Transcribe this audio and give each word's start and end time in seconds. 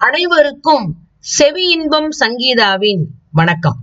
அனைவருக்கும் 0.00 0.96
செவி 1.18 1.70
இன்பம் 1.70 2.10
சங்கீதாவின் 2.10 3.04
வணக்கம். 3.32 3.76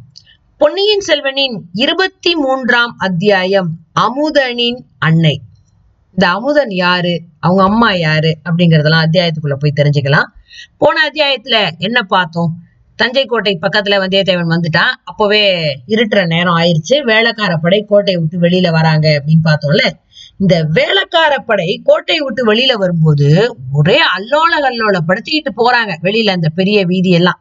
பொன்னியின் 0.57 1.01
செல்வனின் 1.07 1.61
இருபத்தி 1.73 2.35
மூன்றாம் 2.35 2.95
அத்தியாயம் 2.97 3.77
அமுதனின் 3.99 4.79
அன்னை. 4.99 5.41
இந்த 6.09 6.29
அமுதன் 6.29 6.69
யாரு? 6.69 7.21
அவங்க 7.39 7.63
அம்மா 7.63 7.93
யாரு? 7.93 8.37
அப்படிங்கறதெல்லாம் 8.45 9.05
அத்தியாயத்துக்குள்ள 9.05 9.53
போய் 9.53 9.73
தெரிஞ்சுக்கலாம். 9.75 10.25
போன 10.77 11.09
அத்தியாயத்துல 11.09 11.77
என்ன 11.77 12.01
பார்த்தோம்? 12.01 12.63
தஞ்சை 12.95 13.25
கோட்டை 13.25 13.59
பக்கத்துல 13.61 13.95
வந்தியத்தேவன் 13.99 14.57
வந்துட்டான். 14.57 14.93
அப்பவே 15.03 15.75
இருட்டுற 15.87 16.25
நேரம் 16.25 16.57
ஆயிருச்சு. 16.57 17.01
வேலைக்கார 17.03 17.57
படை 17.57 17.85
கோட்டையை 17.85 18.21
விட்டு 18.21 18.47
வெளியில 18.47 18.71
வராங்க 18.71 19.23
அப்படின்னு 19.25 19.47
பார்த்தோம்ல. 19.47 19.91
இந்த 20.39 20.55
வேலைக்கார 20.73 21.33
படை 21.45 21.69
கோட்டையை 21.83 22.21
விட்டு 22.23 22.41
வெளியில 22.49 22.73
வரும்போது 22.77 23.27
ஒரே 23.73 23.97
அல்லோல 24.15 24.53
கல்லோல 24.65 24.97
படுத்திக்கிட்டு 25.07 25.51
போறாங்க 25.59 25.93
வெளியில 26.03 26.35
அந்த 26.35 26.49
பெரிய 26.59 26.85
வீதி 26.85 27.11
எல்லாம் 27.11 27.39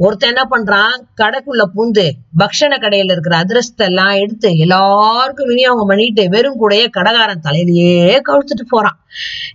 ஒருத்தன் 0.00 0.30
என்ன 0.32 0.44
பண்றான்? 0.50 0.94
கடைக்குள்ள 1.20 1.62
பூந்து 1.74 2.04
பக்ஷண 2.38 2.72
கடையில 2.76 3.14
இருக்கிற 3.14 3.34
அதிரசத்தை 3.42 3.86
எல்லாம் 3.86 4.14
எடுத்து 4.22 4.48
எல்லாருக்கும் 4.58 5.50
விநியோகம் 5.50 5.86
பண்ணிட்டு 5.86 6.24
வெறும் 6.28 6.60
கூடைய 6.60 6.84
கடைக்காரன் 6.90 7.44
தலையிலேயே 7.44 7.94
கவுத்துட்டு 8.28 8.64
போறான். 8.68 8.98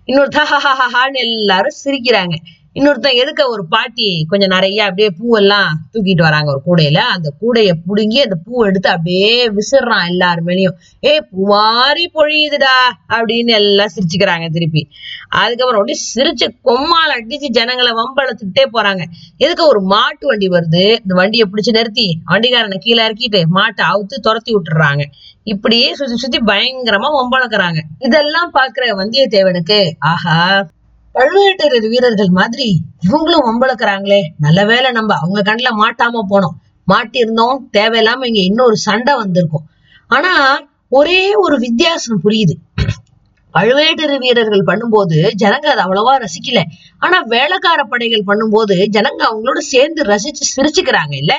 இன்னொருத்தன் 0.05 0.49
ஹஹஹஹான்னு 0.53 1.19
எல்லாரும் 1.27 1.79
சிரிக்கிறாங்க. 1.83 2.35
இன்னொருத்தன் 2.77 3.19
எதுக்க 3.21 3.41
ஒரு 3.47 3.67
பாட்டி 3.67 4.25
கொஞ்சம் 4.29 4.49
நிறைய 4.49 4.83
அப்படியே 4.83 5.09
பூவெல்லாம் 5.19 5.69
தூக்கிட்டு 5.93 6.21
வராங்க 6.21 6.49
ஒரு 6.55 6.61
கூடையில. 6.65 6.97
அந்த 6.97 7.33
கூடைய 7.41 7.69
புடுங்கி 7.87 8.19
அந்த 8.19 8.35
பூ 8.45 8.65
எடுத்து 8.65 8.89
அப்படியே 8.89 9.49
விசிறான் 9.49 10.09
எல்லாரு 10.11 10.41
மேலயும். 10.45 10.75
ஏ 11.03 11.23
பூவாரி 11.31 12.05
பொழியுதுடா 12.13 12.75
அப்படின்னு 13.09 13.47
எல்லாம் 13.47 13.87
சிரிச்சுக்கிறாங்க 13.95 14.49
திருப்பி. 14.49 14.89
அதுக்கப்புறம் 15.29 15.79
அப்படியே 15.79 15.99
சிரிச்சு 16.15 16.47
கொம்மால் 16.63 17.15
அடிச்சு 17.17 17.47
ஜனங்களை 17.47 17.91
வம்பளத்துக்கிட்டே 17.91 18.65
போறாங்க. 18.73 19.03
எதுக்கு 19.37 19.67
ஒரு 19.67 19.81
மாட்டு 19.81 20.27
வண்டி 20.27 20.47
வருது? 20.47 20.85
இந்த 21.01 21.13
வண்டியை 21.13 21.47
பிடிச்சு 21.51 21.71
நிறுத்தி 21.71 22.19
வண்டிக்காரனை 22.25 22.77
கீழே 22.77 23.07
இறக்கிட்டு 23.07 23.43
மாட்டை 23.55 23.85
அவுத்து 23.93 24.15
துரத்தி 24.21 24.53
விட்டுறாங்க. 24.53 25.03
இப்படியே 25.43 25.93
சுத்தி 25.95 26.15
சுத்தி 26.15 26.37
பயங்கரமா 26.37 27.09
வம்பளக்குறாங்க. 27.19 27.79
இதெல்லாம் 27.99 28.53
பாக்குற 28.53 28.85
வந்தியத்தேவனுக்கு 29.01 29.91
ஆஹா 29.99 30.67
பழுவேட்டரர் 31.17 31.87
வீரர்கள் 31.87 32.29
மாதிரி 32.29 32.81
இவங்களும் 33.07 33.45
வம்பளக்குறாங்களே. 33.47 34.21
நல்ல 34.39 34.65
வேளை 34.65 34.91
நம்ம 34.91 35.15
அவங்க 35.15 35.41
கண்ணுல 35.41 35.69
மாட்டாம 35.77 36.21
போனோம். 36.29 36.55
மாட்டியிருந்தோம். 36.87 37.57
தேவையில்லாம 37.73 38.25
இங்க 38.25 38.39
இன்னொரு 38.39 38.77
சண்டை 38.77 39.15
வந்திருக்கும். 39.15 39.65
ஆனா 40.07 40.61
ஒரே 40.89 41.33
ஒரு 41.33 41.57
வித்தியாசம் 41.57 42.21
புரியுது. 42.23 42.55
பழுவேட்டர் 43.53 44.17
வீரர்கள் 44.17 44.63
பண்ணும்போது 44.65 45.29
ஜனங்க 45.37 45.65
அதை 45.67 45.85
அவ்வளவா 45.85 46.13
ரசிக்கல. 46.17 46.61
ஆனா 46.97 47.19
வேலைக்கார 47.19 47.83
படைகள் 47.83 48.23
பண்ணும்போது 48.27 48.85
ஜனங்க 48.85 49.21
அவங்களோட 49.31 49.57
சேர்ந்து 49.57 50.03
ரசிச்சு 50.03 50.45
சிரிச்சுக்கிறாங்க 50.55 51.15
இல்ல? 51.15 51.33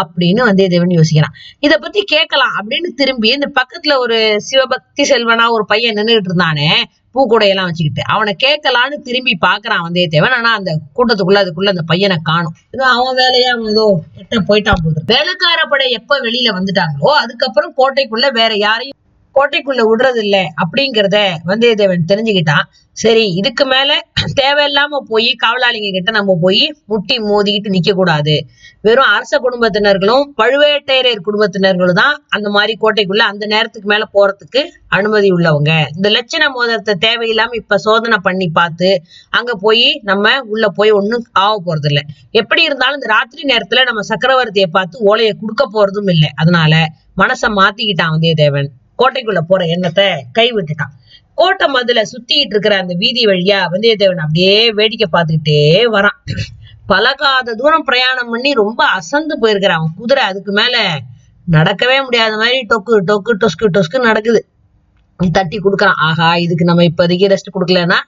அப்படின்னு 0.00 0.42
வந்தியத்தேவன் 0.48 0.96
யோசிக்கிறான். 0.98 1.36
இத 1.58 1.78
பத்தி 1.78 2.02
கேட்கலாம் 2.14 2.54
அப்படின்னு 2.58 2.90
திரும்பி 2.94 3.28
இந்த 3.28 3.48
பக்கத்துல 3.60 3.96
ஒரு 3.96 4.18
சிவபக்தி 4.48 5.02
செல்வனா 5.02 5.46
ஒரு 5.50 5.64
பையன் 5.64 5.96
நின்றுட்டு 5.98 6.30
இருந்தானே 6.30 6.68
பூக்கூடையெல்லாம் 7.14 7.68
வச்சுக்கிட்டு. 7.68 8.02
அவனை 8.14 8.32
கேட்கலான்னு 8.44 8.96
திரும்பி 9.08 9.32
பாக்குறான் 9.46 9.84
வந்தியத்தேவன் 9.86 10.36
ஆனா 10.36 10.50
அந்த 10.52 10.70
கூட்டத்துக்குள்ள 10.96 11.40
அதுக்குள்ள 11.42 11.72
அந்த 11.74 11.82
பையனை 11.82 12.16
காணும். 12.22 12.54
ஏதோ 12.70 12.84
அவன் 12.96 13.16
வேலையா? 13.16 13.50
ஏதோ 13.72 13.84
எட்ட 14.20 14.40
போயிட்டான் 14.48 14.80
போட்டு 14.84 15.02
வேலைக்கார 15.06 15.60
படை 15.64 15.90
எப்ப 15.90 16.20
வெளியில 16.20 16.54
வந்துட்டாங்களோ 16.58 17.12
அதுக்கப்புறம் 17.24 17.74
கோட்டைக்குள்ள 17.80 18.28
வேற 18.32 18.54
யாரையும் 18.66 18.98
கோட்டைக்குள்ள 19.34 19.82
விடுறது 19.90 20.20
இல்லை 20.24 20.40
அப்படிங்கிறத 20.62 21.18
வந்தியத்தேவன் 21.50 22.08
தெரிஞ்சுக்கிட்டான். 22.08 22.64
சரி 22.96 23.22
இதுக்கு 23.32 23.64
மேல 23.66 23.90
தேவையில்லாம 24.40 24.98
போய் 25.10 25.28
காவலாளிங்க 25.42 25.88
கிட்ட 25.94 26.10
நம்ம 26.16 26.36
போய் 26.44 26.62
முட்டி 26.90 27.16
மோதிக்கிட்டு 27.28 27.72
நிக்க 27.74 27.90
கூடாது. 27.92 28.34
வெறும் 28.86 29.10
அரச 29.16 29.32
குடும்பத்தினர்களும் 29.44 30.24
பழுவேட்டையர் 30.40 31.22
குடும்பத்தினர்களும் 31.28 31.98
தான் 32.00 32.14
அந்த 32.36 32.48
மாதிரி 32.56 32.74
கோட்டைக்குள்ள 32.82 33.24
அந்த 33.32 33.44
நேரத்துக்கு 33.46 33.88
மேல 33.92 34.06
போறதுக்கு 34.16 34.62
அனுமதி 34.98 35.30
உள்ளவங்க. 35.36 35.72
இந்த 35.96 36.08
லட்சண 36.16 36.50
மோதிரத்தை 36.56 36.94
தேவையில்லாம 37.06 37.56
இப்ப 37.62 37.78
சோதனை 37.86 38.18
பண்ணி 38.28 38.48
பார்த்து 38.60 38.90
அங்க 39.30 39.54
போய் 39.64 39.86
நம்ம 40.10 40.34
உள்ள 40.54 40.68
போய் 40.78 40.92
ஒண்ணும் 40.98 41.26
ஆக 41.44 41.54
போறது 41.66 41.90
இல்ல 41.92 42.02
எப்படி 42.40 42.62
இருந்தாலும் 42.62 42.98
இந்த 43.00 43.10
ராத்திரி 43.16 43.42
நேரத்துல 43.52 43.84
நம்ம 43.90 44.04
சக்கரவர்த்தியை 44.12 44.70
பார்த்து 44.78 45.04
ஓலையை 45.10 45.34
கொடுக்க 45.42 45.64
போறதும் 45.76 46.12
இல்லை. 46.14 46.30
அதனால 46.34 46.74
மனசை 47.16 47.50
மாத்திக்கிட்டான் 47.60 48.14
வந்தியத்தேவன். 48.14 48.70
கோட்டைக்குள்ள 48.98 49.40
போற 49.48 49.62
எண்ணத்தை 49.74 50.04
கை 50.32 50.44
விட்டுட்டான் 50.56 50.92
கோட்டை 51.38 51.66
மதுல 51.74 52.00
சுத்திட்டு 52.12 52.52
இருக்கிற 52.54 52.74
அந்த 52.82 52.94
வீதி 53.02 53.22
வழியா 53.30 53.58
வந்தியத்தேவன் 53.74 54.24
அப்படியே 54.24 54.56
வேடிக்கை 54.78 55.08
பார்த்துக்கிட்டே 55.12 55.60
வரான். 55.96 56.18
பழகாத 56.90 57.54
தூரம் 57.60 57.86
பிரயாணம் 57.88 58.32
பண்ணி 58.34 58.50
ரொம்ப 58.62 58.80
அசந்து 58.98 59.34
போயிருக்கிறான் 59.42 59.80
அவன் 59.80 59.98
குதிரை. 60.00 60.22
அதுக்கு 60.30 60.52
மேல 60.52 60.76
நடக்கவே 61.46 61.96
முடியாத 62.06 62.32
மாதிரி 62.42 62.58
டொக்கு 62.72 62.94
டொக்கு 63.10 63.32
டொஸ்கு 63.42 63.66
டொஸ்கு 63.76 63.98
நடக்குது. 64.08 64.40
தட்டி 65.20 65.56
கொடுக்குறான். 65.58 65.98
ஆஹா 66.08 66.28
இதுக்கு 66.44 66.64
நம்ம 66.64 66.84
இப்போதைக்கு 66.90 67.32
ரெஸ்ட் 67.32 67.54
கொடுக்கலன்னா 67.56 67.98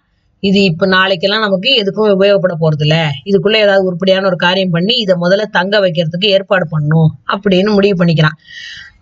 இது 0.42 0.60
இப்ப 0.70 0.86
நாளைக்கெல்லாம் 0.86 1.44
நமக்கு 1.46 1.68
எதுக்கும் 1.82 2.10
உபயோகப்பட 2.14 2.54
போறது 2.62 2.84
இல்ல 2.86 2.96
இதுக்குள்ள 3.30 3.56
ஏதாவது 3.56 3.84
உருப்படியான 3.88 4.26
ஒரு 4.30 4.36
காரியம் 4.36 4.74
பண்ணி 4.76 4.94
இதை 5.04 5.14
முதல்ல 5.22 5.44
தங்க 5.58 5.74
வைக்கிறதுக்கு 5.80 6.28
ஏற்பாடு 6.36 6.66
பண்ணும் 6.68 7.10
அப்படின்னு 7.34 7.70
முடிவு 7.72 7.96
பண்ணிக்கிறான். 8.00 8.36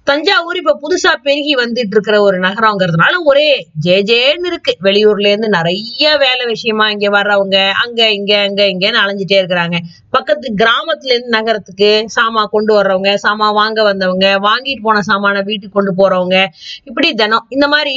தஞ்சாவூர் 0.06 0.56
இப்ப 0.56 0.72
புதுசா 0.82 1.10
பெருகி 1.22 1.52
வந்துட்டு 1.54 1.94
இருக்கிற 1.96 2.16
ஒரு 2.20 2.36
நகரங்கிறதுனால 2.38 3.18
ஒரே 3.24 3.44
ஜே 3.76 3.96
ஜேன்னு 4.02 4.48
இருக்கு. 4.50 4.72
வெளியூர்ல 4.82 5.26
இருந்து 5.26 5.48
நிறைய 5.48 6.16
வேலை 6.16 6.44
விஷயமா 6.46 6.90
இங்க 6.90 7.08
வர்றவங்க 7.08 7.58
அங்க 7.82 8.10
இங்க 8.10 8.32
அங்க 8.40 8.62
இங்கன்னு 8.64 9.02
அலைஞ்சிட்டே 9.02 9.38
இருக்கிறாங்க. 9.42 9.76
பக்கத்து 10.10 10.54
கிராமத்துல 10.62 11.14
இருந்து 11.14 11.36
நகரத்துக்கு 11.36 11.90
சாமா 12.16 12.44
கொண்டு 12.46 12.74
வர்றவங்க 12.74 13.12
சாமா 13.26 13.50
வாங்க 13.52 13.82
வந்தவங்க 13.82 14.26
வாங்கிட்டு 14.48 14.82
போன 14.82 15.04
சாமான 15.10 15.44
வீட்டுக்கு 15.44 15.76
கொண்டு 15.78 15.94
போறவங்க 15.96 16.36
இப்படி 16.84 17.10
தினம். 17.14 17.46
இந்த 17.48 17.68
மாதிரி 17.68 17.96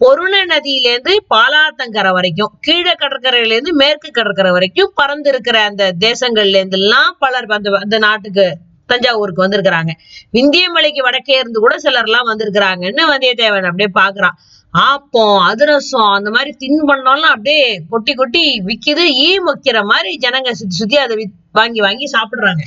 பொருண 0.00 0.34
நதியில 0.46 0.90
இருந்து 0.92 1.12
பாலாத்தங்கரை 1.34 2.10
வரைக்கும் 2.12 2.52
கீழே 2.60 2.94
கடற்கரையில 2.94 3.54
இருந்து 3.56 3.72
மேற்கு 3.74 4.08
கடற்கரை 4.10 4.50
வரைக்கும் 4.50 4.92
பறந்து 4.94 5.28
இருக்கிற 5.28 5.56
அந்த 5.62 5.84
தேசங்கள்ல 6.00 6.60
இருந்து 6.60 6.78
எல்லாம் 6.78 7.12
பலர் 7.18 7.48
அந்த 7.52 7.70
அந்த 7.84 7.98
நாட்டுக்கு 7.98 8.46
தஞ்சாவூருக்கு 8.92 9.44
வந்திருக்கிறாங்க. 9.46 9.92
விந்தியமலைக்கு 10.38 11.02
வடக்கே 11.08 11.36
இருந்து 11.42 11.60
கூட 11.64 11.76
சிலர் 11.84 12.08
எல்லாம் 12.10 12.28
வந்திருக்கிறாங்கன்னு 12.30 13.04
வந்தியத்தேவன் 13.12 13.70
அப்படியே 13.70 13.90
பாக்குறான் 14.00 14.36
ஆப்பம் 14.74 15.38
அதிரசம் 15.48 16.12
அந்த 16.18 16.28
மாதிரி 16.30 16.50
தின்பண்டம்லாம் 16.62 17.34
அப்படியே 17.36 17.64
கொட்டி 17.90 18.12
கொட்டி 18.14 18.44
விக்குது. 18.68 19.04
ஈ 19.26 19.30
மொக்கிற 19.46 19.78
மாதிரி 19.90 20.12
ஜனங்க 20.24 20.50
சுத்தி 20.60 20.76
சுத்தி 20.80 20.96
அதை 20.96 21.16
வாங்கி 21.58 21.80
வாங்கி 21.86 22.06
சாப்பிடுறாங்க. 22.14 22.62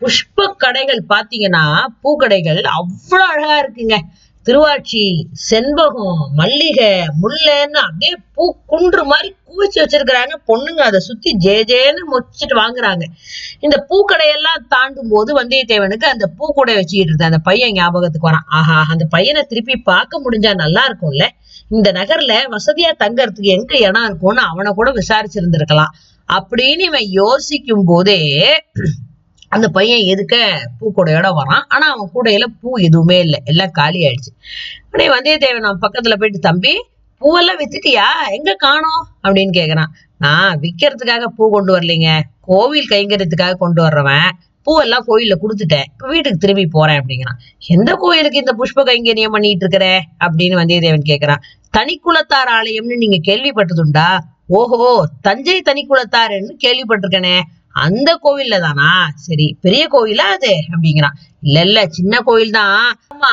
புஷ்ப 0.00 0.46
கடைகள் 0.62 1.02
பாத்தீங்கன்னா 1.08 1.64
பூக்கடைகள் 2.02 2.60
அவ்வளவு 2.78 3.30
அழகா 3.32 3.56
இருக்குங்க. 3.62 3.96
திருவாச்சி 4.46 5.02
செண்பகம் 5.50 6.22
மல்லிகை 6.38 6.90
முல்லைன்னு 7.22 7.78
அப்படியே 7.84 8.14
பூ 8.34 8.44
குன்று 8.72 9.02
மாதிரி 9.10 9.28
குவிச்சு 9.48 9.78
வச்சிருக்கிறாங்க. 9.80 10.34
பொண்ணுங்க 10.48 10.80
அதை 10.88 11.00
சுத்தி 11.06 11.30
ஜே 11.44 11.54
ஜேன்னு 11.70 12.02
மொச்சிட்டு 12.12 12.54
வாங்குறாங்க. 12.60 13.04
இந்த 13.60 13.76
பூக்கடையெல்லாம் 13.90 14.64
தாண்டும் 14.68 15.10
போது 15.14 15.30
வந்தியத்தேவனுக்கு 15.40 16.06
அந்த 16.14 16.26
பூக்கூடை 16.38 16.74
வச்சுக்கிட்டு 16.80 17.12
இருந்த 17.12 17.30
அந்த 17.30 17.40
பையன் 17.48 17.76
ஞாபகத்துக்கு 17.78 18.30
வரான். 18.30 18.48
ஆஹா 18.58 18.78
அந்த 18.94 19.04
பையனை 19.14 19.42
திருப்பி 19.52 19.76
பார்க்க 19.90 20.22
முடிஞ்சா 20.24 20.52
நல்லா 20.54 20.82
இருக்கும்ல. 20.88 21.26
இந்த 21.76 21.88
நகர்ல 21.92 22.34
வசதியா 22.56 22.90
தங்கறதுக்கு 23.04 23.54
எங்க 23.58 23.72
இடம் 23.86 24.04
இருக்கும்னு 24.04 24.42
அவனை 24.52 24.72
கூட 24.80 24.90
விசாரிச்சிருந்திருக்கலாம். 25.00 25.94
அப்படின்னு 26.28 26.84
இவன் 26.90 27.08
யோசிக்கும் 27.22 27.84
போதே 27.84 28.20
அந்த 29.54 29.68
பையன் 29.68 30.16
எதுக்க 30.16 30.34
பூக்கூடையோட 30.80 31.26
வரான்? 31.30 31.64
ஆனா 31.68 31.92
அவன் 31.92 32.10
கூடையில 32.14 32.44
பூ 32.60 32.76
எதுவுமே 32.76 33.18
இல்லை. 33.18 33.42
எல்லாம் 33.44 33.70
காலி 33.70 34.00
ஆயிடுச்சு. 34.04 34.32
உடனே 34.92 35.08
வந்தியத்தேவன் 35.08 35.66
அவன் 35.66 35.90
பக்கத்துல 35.90 36.18
போயிட்டு 36.18 36.38
தம்பி 36.38 36.74
பூவெல்லாம் 37.20 37.60
வித்துட்டியா? 37.60 38.32
எங்க 38.32 38.54
காணோம்? 38.54 39.06
அப்படின்னு 39.22 39.50
கேக்குறான். 39.52 39.90
நான் 40.18 40.60
விக்கிறதுக்காக 40.60 41.24
பூ 41.24 41.50
கொண்டு 41.50 41.78
வரலீங்க. 41.78 42.20
கோவில் 42.40 42.88
கைங்கரியத்துக்காக 42.90 43.52
கொண்டு 43.52 43.82
வர்றவன். 43.82 44.30
பூவெல்லாம் 44.66 45.04
கோயில்ல 45.06 45.34
கொடுத்துட்டேன். 45.34 45.88
இப்ப 45.92 46.08
வீட்டுக்கு 46.08 46.38
திரும்பி 46.38 46.66
போறேன் 46.66 47.00
அப்படிங்கிறான். 47.00 47.38
எந்த 47.66 47.94
கோயிலுக்கு 47.94 48.38
இந்த 48.38 48.54
புஷ்ப 48.58 48.78
கைங்கரியம் 48.78 49.30
பண்ணிட்டு 49.30 49.66
இருக்கிற 49.66 50.02
அப்படின்னு 50.20 50.58
வந்தியத்தேவன் 50.62 51.08
கேக்குறான். 51.08 51.40
தனிக்குலத்தார் 51.76 52.50
ஆலயம்னு 52.62 52.96
நீங்க 52.96 53.32
கேள்விப்பட்டதுண்டா? 53.32 54.18
ஓஹோ 54.46 55.08
தஞ்சை 55.20 55.62
தனிக்குலத்தாருன்னு 55.64 56.56
கேள்விப்பட்டிருக்கனே. 56.64 57.40
அந்த 57.74 58.18
கோவில்ல 58.22 58.58
தானா? 58.60 58.88
சரி 59.16 59.58
பெரிய 59.60 59.88
கோவிலா 59.90 60.26
அது? 60.34 60.52
அப்படிங்கிறான். 60.70 61.16
இல்ல 61.42 61.60
இல்ல 61.60 61.86
சின்ன 61.88 62.20
கோயில் 62.20 62.50
தான் 62.50 62.76
ஆமா 63.08 63.32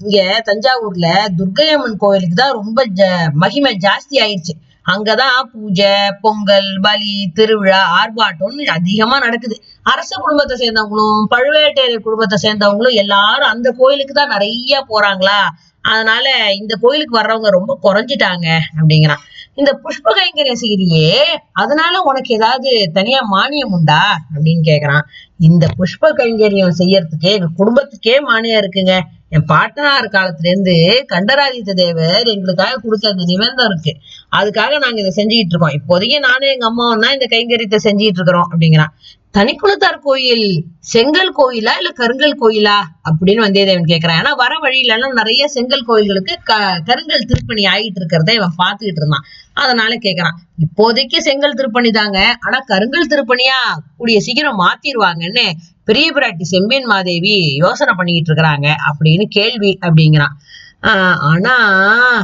இங்க 0.00 0.18
தஞ்சாவூர்ல 0.44 1.08
துர்க்கையம்மன் 1.38 1.96
கோயிலுக்கு 1.96 2.34
தான் 2.34 2.52
ரொம்ப 2.52 2.84
ஜ- 2.94 3.10
மகிமை 3.34 3.78
ஜாஸ்தி 3.84 4.16
ஆயிடுச்சு 4.20 4.54
அங்கதான் 4.86 5.50
பூஜை 5.52 5.92
பொங்கல் 6.20 6.78
பலி 6.82 7.30
திருவிழா 7.34 7.82
ஆர்ப்பாட்டம்னு 7.98 8.64
அதிகமா 8.68 9.18
நடக்குது. 9.18 9.56
அரச 9.82 10.10
குடும்பத்தை 10.16 10.56
சேர்ந்தவங்களும் 10.56 11.28
பழுவேட்டையர் 11.30 11.96
குடும்பத்தை 11.98 12.38
சேர்ந்தவங்களும் 12.42 12.92
எல்லாரும் 12.94 13.48
அந்த 13.48 13.70
கோயிலுக்கு 13.78 14.14
தான் 14.14 14.28
நிறைய 14.28 14.84
போறாங்களா? 14.88 15.38
அதனால 15.84 16.26
இந்த 16.54 16.74
கோயிலுக்கு 16.80 17.18
வர்றவங்க 17.18 17.48
ரொம்ப 17.50 17.78
குறைஞ்சிட்டாங்க 17.82 18.46
அப்படிங்கிறான். 18.76 19.22
இந்த 19.56 19.80
புஷ்ப 19.82 20.06
கைங்கரியம் 20.14 21.40
அதனால 21.52 22.00
உனக்கு 22.00 22.34
ஏதாவது 22.34 22.90
தனியா 22.92 23.20
மானியம் 23.32 23.72
உண்டா? 23.72 24.20
அப்படின்னு 24.34 24.62
கேக்குறான். 24.64 25.04
இந்த 25.38 25.68
புஷ்ப 25.78 26.10
கைங்கரியம் 26.10 26.78
செய்யறதுக்கே 26.78 27.32
எங்க 27.32 27.48
குடும்பத்துக்கே 27.58 28.14
மானியம் 28.28 28.60
இருக்குங்க. 28.62 29.00
என் 29.28 29.44
பாட்டனார் 29.46 30.04
காலத்துல 30.04 30.46
இருந்து 30.46 31.04
கண்டராதித்த 31.06 31.72
தேவர் 31.72 32.26
எங்களுக்காக 32.26 32.76
கொடுத்த 32.76 33.08
அந்த 33.08 33.24
நிபந்தம் 33.24 33.66
இருக்கு. 33.66 33.92
அதுக்காக 34.36 34.78
நாங்க 34.78 35.00
இதை 35.00 35.12
செஞ்சுக்கிட்டு 35.16 35.54
இருக்கோம். 35.54 35.76
இப்போதைக்கு 35.78 36.18
நானும் 36.18 36.50
எங்க 36.50 36.66
அம்மாவும் 36.66 37.00
தான் 37.00 37.12
இந்த 37.12 37.26
கைங்கரியத்தை 37.30 37.78
செஞ்சுக்கிட்டு 37.82 38.20
இருக்கிறோம் 38.20 38.48
அப்படிங்கிறான். 38.52 38.92
தனிக்குளத்தார் 39.34 40.00
கோயில் 40.02 40.64
செங்கல் 40.80 41.32
கோயிலா 41.36 41.54
இல்ல 41.54 41.90
கருங்கல் 41.96 42.38
கோயிலா? 42.40 42.80
அப்படின்னு 43.04 43.44
வந்தியத்தேவன் 43.44 43.88
கேக்குறான். 43.88 44.22
ஏன்னா 44.22 44.34
வர 44.34 44.58
வழியில 44.58 44.94
எல்லாம் 44.94 45.12
நிறைய 45.12 45.48
செங்கல் 45.48 45.82
கோயில்களுக்கு 45.82 46.38
க 46.44 46.80
கருங்கல் 46.84 47.24
திருப்பணி 47.24 47.62
ஆகிட்டு 47.62 47.94
இருக்கிறத 47.94 48.32
இவன் 48.32 48.54
பாத்துக்கிட்டு 48.58 48.96
இருந்தான். 48.96 49.22
அதனால 49.54 49.94
கேக்குறான். 49.94 50.34
இப்போதைக்கு 50.58 51.18
செங்கல் 51.18 51.54
திருப்பணி 51.54 51.90
தாங்க. 51.90 52.36
ஆனா 52.40 52.58
கருங்கல் 52.58 53.06
திருப்பணியா? 53.06 53.78
கூடிய 53.96 54.20
சீக்கிரம் 54.20 54.58
மாத்திருவாங்கன்னு 54.58 55.50
பெரிய 55.84 56.12
பிராட்டி 56.12 56.40
செம்பியன் 56.40 56.84
மாதேவி 56.84 57.54
யோசனை 57.54 57.94
பண்ணிக்கிட்டு 57.96 58.34
இருக்கிறாங்க 58.34 58.72
அப்படின்னு 58.92 59.22
கேள்வி 59.28 59.78
அப்படிங்கிறான். 59.80 60.34
ஆஹ் 60.82 61.16
ஆனா 61.16 61.56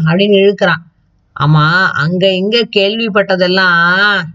அப்படின்னு 0.05 0.33
இழுக்கிறான். 0.33 0.90
ஆமா 1.41 1.65
அங்க 1.95 2.25
இங்க 2.35 2.59
கேள்விப்பட்டதெல்லாம் 2.77 3.77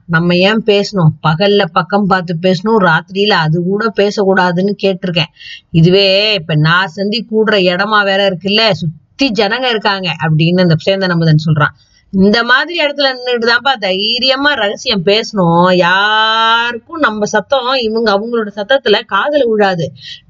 நம்ம 0.05 0.35
ஏன் 0.35 0.61
பேசணும்? 0.65 1.11
பகல்ல 1.27 1.65
பக்கம் 1.71 2.07
பார்த்து 2.07 2.33
பேசணும் 2.41 2.79
ராத்திரியில 2.85 3.33
அது 3.45 3.63
கூட 3.63 3.91
பேசக்கூடாதுன்னு 3.95 4.73
கேட்டிருக்கேன். 4.83 5.31
இதுவே 5.71 6.07
இப்ப 6.33 6.55
நான் 6.55 6.87
சந்தி 6.87 7.27
கூடுற 7.31 7.57
இடமா 7.71 8.03
வேற 8.03 8.29
இருக்குல்ல 8.29 8.71
சுத்தி 8.73 9.31
ஜனங்க 9.31 9.67
இருக்காங்க 9.69 10.07
அப்படின்னு 10.23 10.61
அந்த 10.61 10.77
சேந்தன் 10.85 11.13
அமுதன் 11.15 11.45
சொல்றான். 11.47 11.75
இந்த 12.13 12.43
மாதிரி 12.43 12.75
இடத்துல 12.79 13.07
நின்றுட்டு 13.13 13.45
தான்ப்பா 13.45 13.73
தைரியமா 13.79 14.53
ரகசியம் 14.53 15.05
பேசணும். 15.05 15.73
யாருக்கும் 15.77 16.99
நம்ம 16.99 17.25
சத்தம் 17.25 17.73
இவங்க 17.79 18.07
அவங்களோட 18.11 18.49
சத்தத்துல 18.55 18.99
காதல 19.05 19.43
விழாது. 19.45 19.85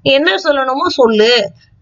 என்ன 0.07 0.35
சொல்லணுமோ 0.43 0.87
சொல்லு. 0.99 1.31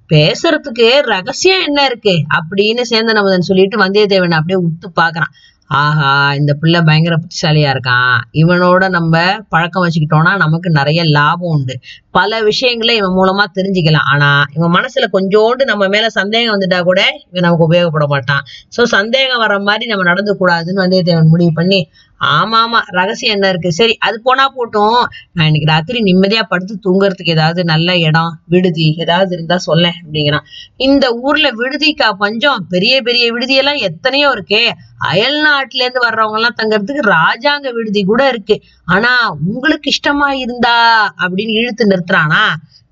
பேசுறதுக்கு 0.09 1.01
ரகசியம் 1.01 1.61
என்ன 1.65 1.85
இருக்கு? 1.85 2.09
அப்படின்னு 2.09 2.81
சேந்தன் 2.89 3.39
சொல்லிட்டு 3.39 3.77
வந்தியத்தேவன் 3.77 4.31
அப்படியே 4.31 4.67
உத்து 4.67 4.99
பாக்குறான். 5.01 5.33
ஆஹா 5.67 6.33
இந்த 6.33 6.53
பிள்ளை 6.53 6.81
பயங்கர 6.81 7.15
புத்திசாலியா 7.15 7.77
இருக்கான். 7.77 8.21
இவனோட 8.33 8.89
நம்ம 8.89 9.39
பழக்கம் 9.49 9.83
வச்சுக்கிட்டோம்னா 9.83 10.35
நமக்கு 10.37 10.69
நிறைய 10.69 11.03
லாபம் 11.03 11.51
உண்டு. 11.51 11.79
பல 12.13 12.41
விஷயங்களை 12.49 12.93
இவன் 12.95 13.17
மூலமா 13.19 13.43
தெரிஞ்சுக்கலாம். 13.57 14.07
ஆனா 14.13 14.29
இவன் 14.57 14.73
மனசுல 14.77 15.07
கொஞ்சோண்டு 15.15 15.63
நம்ம 15.71 15.87
மேல 15.87 16.09
சந்தேகம் 16.19 16.53
வந்துட்டா 16.55 16.79
கூட 16.89 17.01
இவன் 17.31 17.45
நமக்கு 17.47 17.67
உபயோகப்பட 17.69 18.07
மாட்டான். 18.07 18.43
சோ 18.77 18.83
சந்தேகம் 18.97 19.43
வர 19.45 19.59
மாதிரி 19.59 19.91
நம்ம 19.91 20.05
நடந்து 20.11 20.33
கூடாதுன்னு 20.41 20.83
வந்தியத்தேவன் 20.85 21.33
முடிவு 21.35 21.53
பண்ணி 21.61 21.81
ஆமா 22.21 22.57
ஆமா 22.63 22.79
ரகசியம் 22.97 23.35
என்ன 23.35 23.47
இருக்கு? 23.49 23.69
சரி 23.77 23.93
அது 24.07 24.17
போனா 24.21 24.43
போட்டும். 24.57 24.99
நான் 25.35 25.47
இன்னைக்கு 25.47 25.69
ராத்திரி 25.71 25.99
நிம்மதியா 26.03 26.43
படுத்து 26.51 26.75
தூங்குறதுக்கு 26.85 27.33
ஏதாவது 27.35 27.61
நல்ல 27.71 27.95
இடம் 28.07 28.29
விடுதி 28.53 28.85
ஏதாவது 29.03 29.31
இருந்தா 29.35 29.57
சொல்ல 29.67 29.85
அப்படிங்கிறான். 30.03 30.45
இந்த 30.87 31.05
ஊர்ல 31.23 31.47
விடுதிக்கா 31.61 32.07
பஞ்சம்? 32.23 32.61
பெரிய 32.69 33.01
பெரிய 33.01 33.25
விடுதி 33.31 33.55
எல்லாம் 33.55 33.81
எத்தனையோ 33.89 34.29
இருக்கே. 34.35 34.63
அயல் 35.11 35.39
நாட்டுல 35.45 35.83
இருந்து 35.83 36.05
வர்றவங்க 36.05 36.39
எல்லாம் 36.39 36.57
தங்கறதுக்கு 36.61 37.03
ராஜாங்க 37.17 37.67
விடுதி 37.77 38.03
கூட 38.11 38.21
இருக்கு. 38.27 38.55
ஆனா 38.87 39.11
உங்களுக்கு 39.53 39.89
இஷ்டமா 39.95 40.29
இருந்தா 40.43 40.77
அப்படின்னு 41.23 41.53
இழுத்து 41.59 41.83
நிறுத்துறானா? 42.03 42.45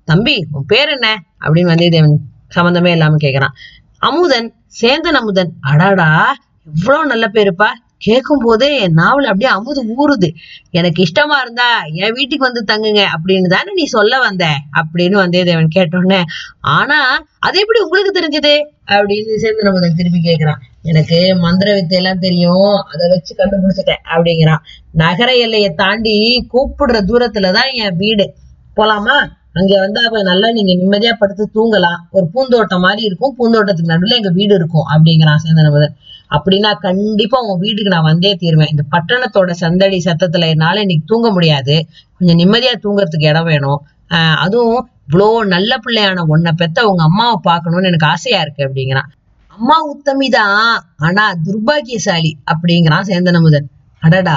தம்பி 0.04 0.46
உன் 0.50 0.64
பேர் 0.66 0.88
என்ன? 0.88 1.24
அப்படின்னு 1.40 1.70
வந்தியத்தேவன் 1.70 2.16
சம்பந்தமே 2.48 2.90
இல்லாம 2.90 3.16
கேக்குறான். 3.16 3.52
அமுதன் 3.98 4.54
சேந்தன் 4.80 5.18
அமுதன். 5.20 5.52
அடாடா 5.60 6.34
இவ்வளவு 6.76 7.06
நல்ல 7.06 7.30
பேருப்பா 7.32 7.66
கேட்கும் 7.98 8.38
போதே 8.38 8.80
என் 8.80 8.92
நாவல் 8.92 9.24
அப்படியே 9.24 9.50
அமுது 9.50 9.84
ஊறுது. 9.84 10.34
எனக்கு 10.70 11.02
இஷ்டமா 11.02 11.40
இருந்தா 11.42 11.82
என் 11.82 12.12
வீட்டுக்கு 12.12 12.52
வந்து 12.52 12.64
தங்குங்க 12.74 13.04
அப்படின்னு 13.12 13.46
தானே 13.46 13.72
நீ 13.74 13.84
சொல்ல 13.84 14.18
வந்த? 14.18 14.46
அப்படின்னு 14.76 15.20
வந்தியத்தேவன் 15.22 15.68
கேட்டோடனே 15.74 16.22
ஆனா 16.60 17.24
அது 17.38 17.58
எப்படி 17.58 17.80
உங்களுக்கு 17.80 18.20
தெரிஞ்சது? 18.20 18.80
அப்படின்னு 18.90 19.36
சேர்ந்து 19.36 19.62
நம்ம 19.62 19.88
திருப்பி 19.88 20.20
கேக்குறான். 20.24 20.58
எனக்கு 20.82 21.36
மந்திர 21.36 21.74
வித்தை 21.74 21.96
எல்லாம் 21.96 22.18
தெரியும். 22.18 22.84
அதை 22.92 23.08
வச்சு 23.08 23.34
கண்டுபிடிச்சிட்டேன் 23.34 24.16
அப்படிங்கிறான். 24.16 24.58
நகர 24.92 25.34
எல்லையை 25.34 25.74
தாண்டி 25.74 26.48
கூப்பிடுற 26.52 27.00
தூரத்துலதான் 27.02 27.72
என் 27.72 27.96
வீடு. 27.96 28.34
போலாமா? 28.76 29.16
அங்க 29.52 29.78
வந்தா 29.78 30.00
கொஞ்சம் 30.02 30.30
நல்லா 30.32 30.50
நீங்க 30.50 30.72
நிம்மதியா 30.72 31.12
படுத்து 31.12 31.50
தூங்கலாம். 31.54 31.98
ஒரு 32.10 32.26
பூந்தோட்டம் 32.32 32.80
மாதிரி 32.80 33.02
இருக்கும். 33.02 33.34
பூந்தோட்டத்துக்கு 33.38 33.92
நடுவுல 33.94 34.14
எங்க 34.14 34.30
வீடு 34.30 34.54
இருக்கும் 34.54 34.86
அப்படிங்கிறான் 34.94 35.42
சேந்தனமுதன் 35.44 35.94
அப்படின்னா 36.30 36.78
கண்டிப்பா 36.78 37.40
உன் 37.40 37.58
வீட்டுக்கு 37.58 37.90
நான் 37.90 38.02
வந்தே 38.02 38.34
தீருவேன். 38.34 38.70
இந்த 38.70 38.82
பட்டணத்தோட 38.90 39.50
சந்தடி 39.50 40.02
சத்தத்துல 40.04 40.48
என்னால 40.48 40.80
இன்னைக்கு 40.80 41.04
தூங்க 41.06 41.30
முடியாது. 41.30 41.86
கொஞ்சம் 42.18 42.38
நிம்மதியா 42.38 42.72
தூங்குறதுக்கு 42.82 43.28
இடம் 43.28 43.44
வேணும். 43.44 43.86
ஆஹ் 44.10 44.34
அதுவும் 44.36 44.88
இவ்வளோ 45.08 45.46
நல்ல 45.46 45.76
பிள்ளையான 45.76 46.20
உன்னை 46.26 46.52
பெத்த 46.56 46.86
உங்க 46.86 47.02
அம்மாவை 47.02 47.36
பார்க்கணும்னு 47.42 47.86
எனக்கு 47.86 48.06
ஆசையா 48.06 48.40
இருக்கு 48.40 48.64
அப்படிங்கிறான். 48.64 49.08
அம்மா 49.46 49.76
உத்தமிதான் 49.86 50.78
ஆனா 50.96 51.32
துர்பாகியசாலி 51.44 52.32
அப்படிங்கிறான் 52.52 53.06
சேந்தனமுதன் 53.06 53.66
அடடா 54.02 54.36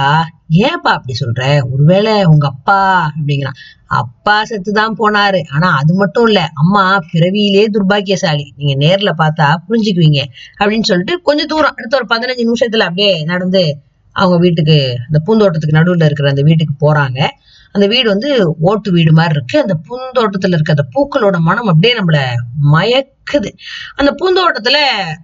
ஏன்பா 0.49 0.91
அப்படி 0.97 1.13
சொல்ற? 1.19 1.71
ஒருவேளை 1.71 2.23
உங்க 2.25 2.47
அப்பா 2.47 3.11
அப்படிங்கிறான் 3.17 3.57
அப்பா 3.85 4.43
செத்துதான் 4.43 4.93
போனாரு. 4.99 5.41
ஆனா 5.51 5.75
அது 5.77 5.93
மட்டும் 5.93 6.25
இல்ல. 6.25 6.49
அம்மா 6.53 6.99
பிறவியிலே 7.11 7.69
துர்பாக்கியசாலி. 7.69 8.51
நீங்க 8.57 8.85
நேர்ல 8.85 9.13
பார்த்தா 9.17 9.55
புரிஞ்சுக்குவீங்க 9.69 10.23
அப்படின்னு 10.59 10.81
சொல்லிட்டு 10.81 11.21
கொஞ்சம் 11.21 11.47
தூரம் 11.47 11.73
அடுத்த 11.75 12.01
ஒரு 12.01 12.05
பதினஞ்சு 12.05 12.49
நிமிஷத்துல 12.49 12.77
அப்படியே 12.77 13.23
நடந்து 13.23 13.77
அவங்க 14.11 14.37
வீட்டுக்கு 14.37 14.97
அந்த 15.11 15.19
பூந்தோட்டத்துக்கு 15.25 15.77
நடுவுல 15.77 16.05
இருக்கிற 16.05 16.29
அந்த 16.29 16.41
வீட்டுக்கு 16.41 16.73
போறாங்க. 16.79 17.27
அந்த 17.71 17.87
வீடு 17.87 18.09
வந்து 18.09 18.55
ஓட்டு 18.59 18.91
வீடு 18.91 19.13
மாதிரி 19.13 19.35
இருக்கு. 19.35 19.61
அந்த 19.61 19.75
பூந்தோட்டத்துல 19.89 20.53
இருக்க 20.53 20.75
அந்த 20.77 20.85
பூக்களோட 20.93 21.37
மனம் 21.39 21.67
அப்படியே 21.67 21.99
நம்மள 21.99 22.19
மயக்குது. 22.71 23.49
அந்த 23.95 24.15
பூந்தோட்டத்துல 24.19 24.77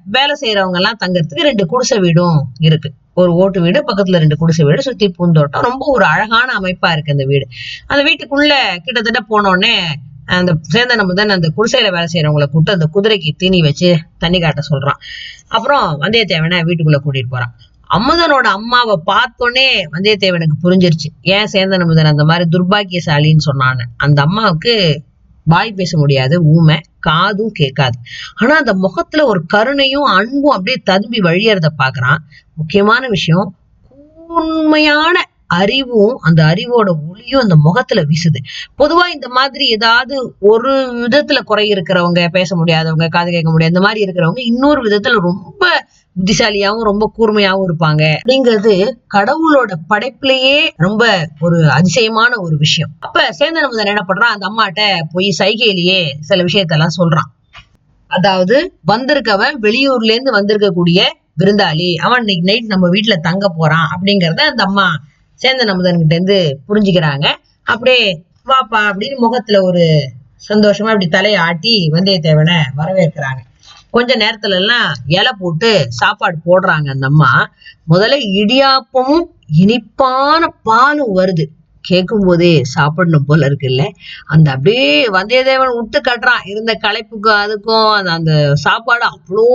வேலை 0.06 0.36
செய்யறவங்க 0.42 0.76
எல்லாம் 0.76 0.98
தங்கறதுக்கு 1.06 1.42
ரெண்டு 1.42 1.66
குடிசை 1.66 2.00
வீடும் 2.00 2.52
இருக்கு. 2.60 2.94
ஒரு 3.14 3.34
ஓட்டு 3.34 3.62
வீடு 3.62 3.84
பக்கத்துல 3.88 4.18
ரெண்டு 4.18 4.36
குடிசை 4.36 4.66
வீடு 4.66 4.82
சுத்தி 4.82 5.10
பூந்தோட்டம். 5.10 5.62
ரொம்ப 5.62 5.86
ஒரு 5.86 6.06
அழகான 6.06 6.54
அமைப்பா 6.60 6.92
இருக்கு 6.92 7.12
அந்த 7.12 7.26
வீடு. 7.26 7.48
அந்த 7.88 8.04
வீட்டுக்குள்ள 8.04 8.54
கிட்டத்தட்ட 8.84 9.22
போனோடனே 9.30 9.74
அந்த 10.26 10.58
சேந்தன் 10.74 11.08
முதன் 11.08 11.30
அந்த 11.30 11.48
குடிசையில 11.58 11.90
வேலை 11.92 12.06
செய்யறவங்கள 12.14 12.46
கூப்பிட்டு 12.46 12.72
அந்த 12.72 12.88
குதிரைக்கு 12.94 13.30
தீனி 13.38 13.62
வச்சு 13.62 13.98
தண்ணி 14.18 14.40
காட்ட 14.40 14.62
சொல்றான். 14.70 15.00
அப்புறம் 15.48 16.02
வந்தியத்தேவனை 16.02 16.60
வீட்டுக்குள்ள 16.62 16.98
கூட்டிட்டு 17.06 17.30
போறான். 17.30 17.56
அமுதனோட 17.94 18.48
அம்மாவை 18.58 19.00
பார்த்தோன்னே 19.06 19.68
வந்தியத்தேவனுக்கு 19.92 20.56
புரிஞ்சிருச்சு. 20.64 21.08
ஏன் 21.22 21.48
சேந்தன் 21.54 21.82
அமுதன் 21.82 22.06
அந்த 22.06 22.26
மாதிரி 22.26 22.50
துர்பாக்கியசாலின்னு 22.52 23.48
சொன்னான்னு. 23.52 23.86
அந்த 23.98 24.22
அம்மாவுக்கு 24.22 25.04
வாய் 25.44 25.72
பேச 25.72 25.98
முடியாது 25.98 26.44
ஊமை 26.44 26.78
காதும் 27.00 27.52
கேட்காது. 27.52 27.98
ஆனா 28.36 28.58
அந்த 28.58 28.74
முகத்துல 28.74 29.26
ஒரு 29.26 29.42
கருணையும் 29.54 30.08
அன்பும் 30.12 30.52
அப்படியே 30.52 30.78
ததும்பி 30.84 31.20
வழியறத 31.20 31.70
பாக்குறான் 31.78 32.22
முக்கியமான 32.56 33.08
விஷயம் 33.08 33.56
உண்மையான 34.28 35.16
அறிவும் 35.48 36.18
அந்த 36.18 36.44
அறிவோட 36.44 36.90
ஒளியும் 37.10 37.42
அந்த 37.42 37.56
முகத்துல 37.56 38.02
வீசுது. 38.02 38.40
பொதுவா 38.78 39.06
இந்த 39.14 39.28
மாதிரி 39.28 39.68
ஏதாவது 39.68 40.36
ஒரு 40.40 40.72
விதத்துல 41.04 41.40
குறை 41.44 41.74
இருக்கிறவங்க 41.74 42.28
பேச 42.28 42.56
முடியாதவங்க 42.56 43.08
காது 43.08 43.32
கேட்க 43.32 43.52
முடியாது 43.52 43.74
இந்த 43.76 43.88
மாதிரி 43.88 44.06
இருக்கிறவங்க 44.06 44.40
இன்னொரு 44.40 44.84
விதத்துல 44.84 45.20
ரொம்ப 45.20 45.66
புத்திசாலியாவும் 46.20 46.82
ரொம்ப 46.82 47.12
கூர்மையாவும் 47.18 47.66
இருப்பாங்க. 47.68 48.18
அப்படிங்கிறது 48.18 48.92
கடவுளோட 49.14 49.72
படைப்புலயே 49.90 50.70
ரொம்ப 50.76 51.28
ஒரு 51.40 51.70
அதிசயமான 51.70 52.40
ஒரு 52.40 52.58
விஷயம். 52.58 52.90
அப்ப 53.00 53.30
சேந்தன் 53.40 53.70
முதன் 53.70 53.86
என்ன 53.86 54.06
பண்றான்? 54.08 54.34
அந்த 54.36 54.48
அம்மாட்ட 54.48 55.00
போய் 55.12 55.36
சைகையிலேயே 55.40 56.12
சில 56.20 56.44
விஷயத்தெல்லாம் 56.44 56.98
சொல்றான். 56.98 57.30
அதாவது 58.08 58.80
வந்திருக்கவன் 58.88 59.56
வெளியூர்ல 59.62 60.12
இருந்து 60.12 60.32
வந்திருக்கக்கூடிய 60.32 61.02
விருந்தாளி 61.38 61.96
அவன் 61.96 62.20
இன்னைக்கு 62.20 62.44
நைட் 62.44 62.66
நம்ம 62.66 62.90
வீட்டுல 62.90 63.16
தங்க 63.16 63.48
போறான் 63.50 63.88
அப்படிங்கறத 63.94 64.40
அந்த 64.40 64.64
அம்மா 64.64 64.96
சேந்தன் 65.42 65.72
அமுதன் 65.74 65.98
கிட்ட 65.98 66.16
இருந்து 66.16 66.60
புரிஞ்சுக்கிறாங்க. 66.68 67.28
அப்படியே 67.64 68.24
வாப்பா 68.46 68.82
அப்படின்னு 68.92 69.16
முகத்துல 69.16 69.62
ஒரு 69.62 70.12
சந்தோஷமா 70.50 70.92
இப்படி 70.92 71.08
தலையை 71.08 71.40
ஆட்டி 71.40 71.90
வந்தியத்தேவனை 71.92 72.58
வரவேற்கிறாங்க. 72.78 73.42
கொஞ்ச 73.94 74.12
நேரத்துல 74.16 74.56
எல்லாம் 74.56 74.88
இலை 75.08 75.32
போட்டு 75.40 75.70
சாப்பாடு 76.00 76.38
போடுறாங்க 76.46 76.88
அந்த 76.90 77.06
அம்மா. 77.06 77.32
முதல்ல 77.92 78.18
இடியாப்பமும் 78.42 79.26
இனிப்பான 79.62 80.42
பாலும் 80.64 81.16
வருது. 81.16 81.46
கேட்கும் 81.86 82.26
போதே 82.26 82.52
சாப்பிடணும் 82.74 83.26
போல 83.26 83.46
இருக்குல்ல 83.46 83.84
அந்த 84.26 84.48
அப்படியே 84.52 84.84
வந்தியத்தேவன் 85.10 85.78
விட்டு 85.78 86.00
கட்டுறான். 86.00 86.44
இருந்த 86.46 86.74
களைப்புக்கும் 86.82 87.40
அதுக்கும் 87.44 87.88
அந்த 87.92 88.12
அந்த 88.12 88.34
சாப்பாடு 88.56 89.06
அவ்வளோ 89.10 89.46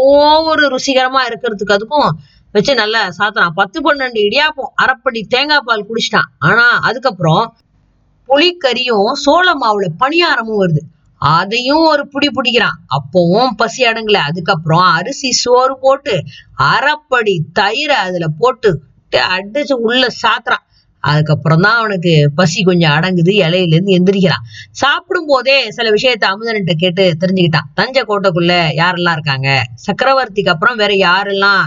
ஒரு 0.52 0.64
ருசிகரமா 0.74 1.20
இருக்கிறதுக்கு 1.28 1.76
அதுக்கும் 1.76 2.08
வச்சு 2.54 2.74
நல்லா 2.74 3.00
சாத்துறான். 3.18 3.54
பத்து 3.54 3.78
பன்னெண்டு 3.80 4.18
இடியாப்பம் 4.26 4.72
அரைப்படி 4.74 5.20
தேங்காய் 5.28 5.64
பால் 5.64 5.88
குடிச்சிட்டான். 5.88 6.28
ஆனா 6.40 6.66
அதுக்கப்புறம் 6.80 7.44
புளிக்கறியும் 8.28 9.10
சோள 9.24 9.48
மாவுல 9.54 9.86
பணியாரமும் 9.98 10.60
வருது. 10.62 10.82
அதையும் 11.18 11.84
ஒரு 11.84 12.08
புடி 12.12 12.28
பிடிக்கிறான். 12.28 12.76
அப்பவும் 12.96 13.52
பசி 13.56 13.82
அடங்கல. 13.84 14.20
அதுக்கப்புறம் 14.30 14.80
அரிசி 14.80 15.30
சோறு 15.32 15.78
போட்டு 15.80 16.14
அரைப்படி 16.72 17.34
தயிரை 17.60 17.98
அதுல 18.06 18.28
போட்டு 18.38 18.70
அடிச்சு 19.12 19.72
உள்ள 19.72 20.06
சாத்துறான். 20.22 20.64
அதுக்கப்புறம் 21.04 21.60
தான் 21.60 21.76
அவனுக்கு 21.76 22.32
பசி 22.34 22.62
கொஞ்சம் 22.62 22.92
அடங்குது. 22.92 23.32
இலையில 23.44 23.74
இருந்து 23.74 23.96
எந்திரிக்கிறான். 23.98 24.44
சாப்பிடும் 24.70 25.26
போதே 25.26 25.70
சில 25.70 25.90
விஷயத்த 25.90 26.24
அமுதன்கிட்ட 26.32 26.74
கேட்டு 26.76 27.16
தெரிஞ்சுக்கிட்டான். 27.20 27.68
தஞ்சை 27.74 28.02
கோட்டைக்குள்ள 28.08 28.54
யாரெல்லாம் 28.82 29.12
இருக்காங்க? 29.12 29.48
சக்கரவர்த்திக்கு 29.86 30.48
அப்புறம் 30.48 30.76
வேற 30.76 30.94
யாரெல்லாம் 30.94 31.62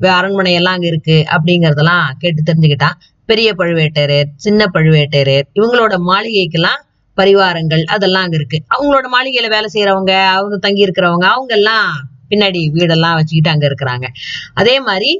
அரண்மனை 0.00 0.52
எல்லாம் 0.52 0.74
அங்க 0.74 0.86
இருக்கு 0.86 1.24
அப்படிங்கறதெல்லாம் 1.30 2.10
கேட்டு 2.18 2.42
தெரிஞ்சுக்கிட்டான். 2.42 2.96
பெரிய 3.26 3.54
பழுவேட்டரையர் 3.58 4.28
சின்ன 4.36 4.70
பழுவேட்டரையர் 4.74 5.48
இவங்களோட 5.54 5.94
மாளிகைக்கெல்லாம் 6.10 6.80
பரிவாரங்கள் 7.20 7.82
அதெல்லாம் 7.94 8.24
அங்க 8.26 8.36
இருக்கு. 8.36 8.58
அவங்களோட 8.74 9.06
மாளிகையில 9.14 9.48
வேலை 9.56 9.68
செய்யறவங்க 9.74 10.12
அவங்க 10.36 10.56
தங்கி 10.66 10.86
இருக்கிறவங்க 10.86 11.26
அவங்க 11.34 11.54
எல்லாம் 11.54 11.88
பின்னாடி 12.30 12.60
வீடெல்லாம் 12.76 13.16
வச்சுக்கிட்டு 13.18 13.52
அங்க 13.54 13.66
இருக்கிறாங்க. 13.66 14.06
அதே 14.54 14.76
மாதிரி 14.80 15.10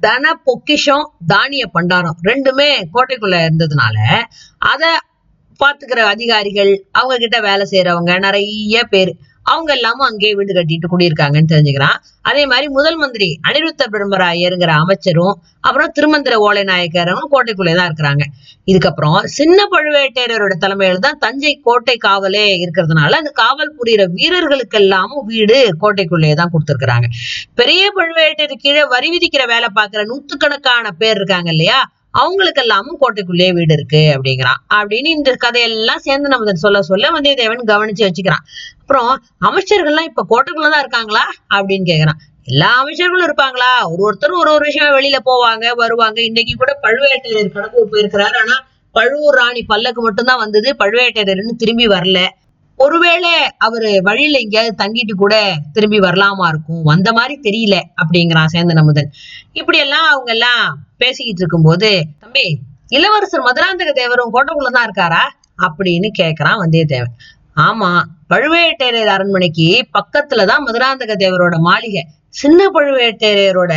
தன 0.00 0.32
பொக்கிஷம் 0.44 1.06
தானிய 1.26 1.64
பண்டாரம் 1.74 2.18
ரெண்டுமே 2.28 2.68
கோட்டைக்குள்ள 2.94 3.36
இருந்ததுனால 3.46 3.96
அத 4.72 4.84
பாத்துக்கிற 5.60 6.00
அதிகாரிகள் 6.14 6.72
அவங்க 6.92 7.16
கிட்ட 7.18 7.38
வேலை 7.40 7.64
செய்யறவங்க 7.70 8.12
நிறைய 8.18 8.82
பேர். 8.92 9.12
அவங்க 9.46 9.70
எல்லாமும் 9.72 10.06
அங்கேயே 10.08 10.34
வீடு 10.34 10.52
கட்டிட்டு 10.54 10.88
குடியிருக்காங்கன்னு 10.92 11.50
தெரிஞ்சுக்கிறான். 11.52 11.96
அதே 12.22 12.46
மாதிரி 12.46 12.66
முதல் 12.68 12.96
மந்திரி 12.96 13.28
அனிருத்த 13.48 13.82
பிரம்மராயருங்கிற 13.92 14.72
அமைச்சரும் 14.82 15.34
அப்புறம் 15.60 15.92
திருமந்திர 15.96 16.34
ஓலை 16.38 16.62
நாயக்கரும் 16.64 17.24
கோட்டைக்குள்ளே 17.32 17.74
தான் 17.74 17.88
இருக்கிறாங்க. 17.90 18.24
இதுக்கப்புறம் 18.66 19.18
சின்ன 19.36 19.58
பழுவேட்டையரோட 19.72 20.54
தலைமையில 20.64 20.98
தான் 20.98 21.18
தஞ்சை 21.18 21.54
கோட்டை 21.62 21.96
காவலே 21.98 22.46
இருக்கிறதுனால 22.64 23.10
அந்த 23.12 23.30
காவல் 23.42 23.76
புரியிற 23.78 24.04
வீரர்களுக்கு 24.18 24.78
எல்லாமும் 24.78 25.24
வீடு 25.26 25.58
கோட்டைக்குள்ளேயே 25.80 26.34
தான் 26.34 26.52
கொடுத்துருக்காங்க 26.54 27.08
பெரிய 27.54 27.92
பழுவேட்டையர் 27.98 28.62
கீழே 28.64 28.84
வரி 28.84 29.10
விதிக்கிற 29.10 29.46
வேலை 29.46 29.68
பார்க்கிற 29.68 30.04
நூத்துக்கணக்கான 30.04 30.90
பேர் 30.90 31.16
இருக்காங்க 31.16 31.50
இல்லையா? 31.50 31.80
அவங்களுக்கு 32.10 32.60
எல்லாமும் 32.60 32.98
கோட்டைக்குள்ளேயே 33.00 33.52
வீடு 33.52 33.74
இருக்கு 33.74 34.18
அப்படிங்கிறான். 34.18 34.74
அப்படின்னு 34.74 35.06
இந்த 35.06 35.34
கதையெல்லாம் 35.34 35.98
சேர்ந்து 35.98 36.28
நம்ம 36.28 36.52
சொல்ல 36.52 36.82
சொல்ல 36.82 37.10
வந்தியத்தேவன் 37.10 37.64
கவனிச்சு 37.66 38.08
வச்சுக்கிறான். 38.08 38.44
அப்புறம் 38.80 39.22
அமைச்சர்கள்லாம் 39.40 40.04
இப்ப 40.04 40.26
கோட்டைக்குள்ளதான் 40.30 40.78
இருக்காங்களா? 40.78 41.30
அப்படின்னு 41.54 41.84
கேக்குறான். 41.84 42.18
எல்லா 42.44 42.84
அமைச்சர்களும் 42.84 43.30
இருப்பாங்களா? 43.30 43.84
ஒரு 43.84 44.02
ஒருத்தரும் 44.02 44.38
ஒரு 44.38 44.52
ஒரு 44.52 44.64
விஷயம் 44.64 44.94
வெளியில 44.94 45.16
போவாங்க 45.24 45.74
வருவாங்க. 45.74 46.22
இன்னைக்கு 46.22 46.54
கூட 46.54 46.78
பழுவேட்டையர் 46.82 47.50
கடம்பூர் 47.54 47.94
போயிருக்கிறாரு. 47.94 48.38
ஆனா 48.38 48.66
பழுவூர் 48.92 49.34
ராணி 49.34 49.62
பல்லக்கு 49.62 50.02
மட்டும்தான் 50.02 50.38
வந்தது. 50.38 50.76
பழுவேட்டரையர்னு 50.78 51.56
திரும்பி 51.56 51.86
வரல. 51.86 52.28
ஒருவேளை 52.76 53.30
அவரு 53.58 54.00
வழியில 54.02 54.38
எங்கேயாவது 54.38 54.84
தங்கிட்டு 54.84 55.12
கூட 55.16 55.56
திரும்பி 55.72 55.98
வரலாமா 55.98 56.48
இருக்கும்? 56.48 56.82
வந்த 56.82 57.12
மாதிரி 57.12 57.40
தெரியல 57.42 57.74
அப்படிங்கிறான் 57.74 58.46
சேந்தன் 58.52 58.78
அமுதன். 58.78 59.10
இப்படி 59.52 59.78
எல்லாம் 59.78 60.06
அவங்க 60.10 60.32
எல்லாம் 60.32 60.78
பேசிக்கிட்டு 61.00 61.40
இருக்கும்போது 61.40 62.04
தம்பி 62.20 62.58
இளவரசர் 62.88 63.42
மதுராந்தக 63.42 63.90
தேவரும் 63.92 64.32
கோட்டைக்குள்ளதான் 64.32 64.86
இருக்காரா? 64.86 65.22
அப்படின்னு 65.62 66.08
கேக்குறான் 66.18 66.58
வந்தியத்தேவன். 66.62 67.14
ஆமா 67.56 67.90
பழுவேட்டரையர் 68.30 69.14
அரண்மனைக்கு 69.16 69.86
பக்கத்துலதான் 69.92 70.62
மதுராந்தக 70.66 71.12
தேவரோட 71.18 71.56
மாளிகை. 71.58 72.06
சின்ன 72.28 72.70
பழுவேட்டரையரோட 72.74 73.74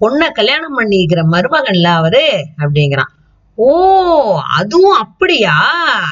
பொண்ணை 0.00 0.30
கல்யாணம் 0.30 0.78
பண்ணிக்கிற 0.78 1.20
மருமகன்ல 1.32 1.86
அவரு 2.00 2.46
அப்படிங்கிறான். 2.58 3.12
ஓ 3.54 4.40
அதுவும் 4.58 4.98
அப்படியா? 4.98 5.54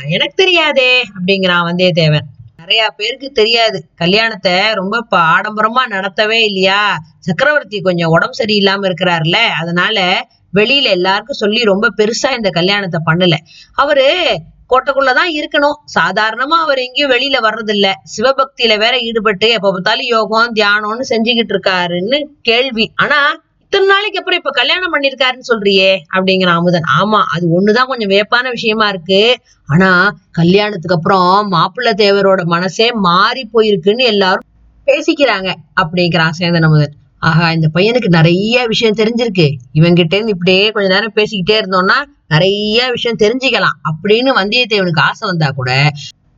எனக்கு 0.09 0.35
தெரியாதே 0.37 1.03
அப்படிங்கிறான் 1.03 1.67
வந்தியத்தேவன். 1.69 2.27
நிறைய 2.67 2.91
பேருக்கு 2.91 3.33
தெரியாது. 3.33 3.89
கல்யாணத்தை 3.97 4.73
ரொம்ப 4.73 5.01
ப- 5.01 5.19
ஆடம்பரமா 5.19 5.91
நடத்தவே 5.91 6.45
இல்லையா? 6.45 6.99
சக்கரவர்த்தி 7.19 7.81
கொஞ்சம் 7.81 8.11
உடம்பு 8.11 8.45
சரியில்லாம 8.45 8.93
இருக்கிறாருல 8.93 9.37
அதனால 9.61 10.29
வெளியில 10.55 10.83
எல்லாருக்கும் 10.83 11.37
சொல்லி 11.37 11.65
ரொம்ப 11.65 11.89
பெருசா 11.97 12.31
இந்த 12.31 12.51
கல்யாணத்தை 12.51 13.01
பண்ணல. 13.07 13.35
அவரு 13.75 14.39
கோட்டைக்குள்ளதான் 14.71 15.31
இருக்கணும். 15.33 15.77
சாதாரணமா 16.01 16.59
அவர் 16.61 16.79
எங்கேயும் 16.79 17.11
வெளியில 17.11 17.45
வர்றதில்ல. 17.45 17.93
சிவபக்தியில 18.17 18.79
வேற 18.79 18.99
ஈடுபட்டு 19.01 19.49
எப்ப 19.49 19.71
பார்த்தாலும் 19.71 20.07
யோகம் 20.07 20.55
தியானம்னு 20.55 21.03
செஞ்சுக்கிட்டு 21.09 21.59
இருக்காருன்னு 21.59 22.25
கேள்வி. 22.43 22.93
ஆனா 22.97 23.45
இத்தனை 23.73 23.87
நாளைக்கு 23.87 24.19
அப்புறம் 24.19 24.39
இப்ப 24.39 24.51
கல்யாணம் 24.51 24.93
பண்ணிருக்காருன்னு 24.93 25.49
சொல்றியே? 25.49 25.89
அப்படிங்கிற 26.15 26.51
அமுதன். 26.51 26.87
ஆமா 27.01 27.21
அது 27.35 27.45
ஒண்ணுதான் 27.57 27.87
கொஞ்சம் 27.87 28.09
வேப்பான 28.09 28.51
விஷயமா 28.51 28.89
இருக்கு. 28.89 29.21
ஆனா 29.69 29.89
கல்யாணத்துக்கு 30.31 30.97
அப்புறம் 30.97 31.49
மாப்பிள்ளை 31.49 31.93
தேவரோட 31.97 32.45
மனசே 32.45 32.93
மாறி 32.93 33.51
போயிருக்குன்னு 33.53 34.05
எல்லாரும் 34.05 34.47
பேசிக்கிறாங்க 34.87 35.49
அப்படிங்கிறான் 35.81 36.37
சேந்தன் 36.39 36.63
அமுதன். 36.63 36.95
ஆஹா 37.23 37.53
இந்த 37.53 37.69
பையனுக்கு 37.75 38.09
நிறைய 38.09 38.67
விஷயம் 38.67 38.95
தெரிஞ்சிருக்கு. 38.95 39.47
இவங்கிட்ட 39.75 40.15
இருந்து 40.15 40.35
இப்படியே 40.37 40.71
கொஞ்ச 40.71 40.89
நேரம் 40.95 41.17
பேசிக்கிட்டே 41.17 41.57
இருந்தோம்னா 41.61 41.99
நிறைய 42.29 42.91
விஷயம் 42.91 43.21
தெரிஞ்சுக்கலாம் 43.25 43.77
அப்படின்னு 43.89 44.31
வந்தியத்தேவனுக்கு 44.41 45.07
ஆசை 45.09 45.29
வந்தா 45.29 45.49
கூட 45.51 45.71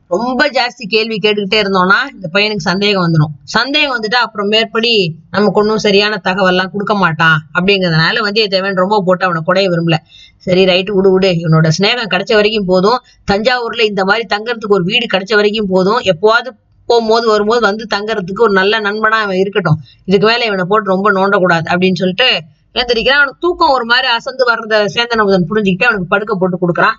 ரொம்ப 0.09 0.43
ஜாஸ்தி 0.55 0.83
கேள்வி 0.93 1.17
கேட்டுக்கிட்டே 1.23 1.57
இருந்தோம்னா 1.63 1.97
இந்த 2.13 2.27
பையனுக்கு 2.35 2.63
சந்தேகம் 2.69 3.03
வந்துடும் 3.05 3.33
சந்தேகம் 3.55 3.93
வந்துட்டு 3.95 4.17
அப்புறம் 4.21 4.47
மேற்படி 4.47 4.93
நமக்கு 5.31 5.59
ஒன்றும் 5.61 5.81
சரியான 5.83 6.13
தகவல்லாம் 6.27 6.71
கொடுக்க 6.71 6.93
மாட்டான் 6.93 7.37
அப்படிங்கறதுனால 7.57 8.23
வந்தியத்தேவன் 8.27 8.79
ரொம்ப 8.83 8.97
போட்டு 9.07 9.25
அவனை 9.27 9.41
குடைய 9.49 9.65
விரும்பல. 9.73 9.97
சரி 10.45 10.61
ரைட்டு 10.65 10.95
விடு 10.97 11.09
விடு. 11.15 11.31
இவனோட 11.41 11.69
சிநேகம் 11.77 12.11
கிடைச்ச 12.13 12.33
வரைக்கும் 12.33 12.67
போதும். 12.71 12.99
தஞ்சாவூர்ல 13.31 13.85
இந்த 13.91 14.03
மாதிரி 14.05 14.25
தங்கறதுக்கு 14.35 14.77
ஒரு 14.79 14.83
வீடு 14.83 15.05
கிடைச்ச 15.13 15.35
வரைக்கும் 15.35 15.69
போதும். 15.73 15.99
எப்போவாது 16.13 16.49
போகும்போது 16.89 17.25
வரும்போது 17.33 17.61
வந்து 17.67 17.85
தங்கறதுக்கு 17.95 18.45
ஒரு 18.47 18.53
நல்ல 18.59 18.79
நண்பனா 18.87 19.19
அவன் 19.25 19.41
இருக்கட்டும். 19.41 19.77
இதுக்கு 20.05 20.27
மேல 20.27 20.45
இவனை 20.45 20.65
போட்டு 20.71 20.93
ரொம்ப 20.93 21.11
நோண்டக்கூடாது 21.19 21.67
அப்படின்னு 21.73 22.01
சொல்லிட்டு 22.03 22.29
எழுந்திரிக்கிறான் 22.75 23.21
அவனுக்கு 23.21 23.43
தூக்கம் 23.45 23.75
ஒரு 23.75 23.85
மாதிரி 23.85 24.07
அசந்து 24.15 24.43
வர்றத 24.51 24.81
சேந்தன் 24.95 25.21
அமுதன் 25.23 25.47
புரிஞ்சுக்கிட்டு 25.51 25.87
அவனுக்கு 25.87 26.11
படுக்க 26.15 26.33
போட்டு 26.35 26.57
கொடுக்குறான். 26.63 26.97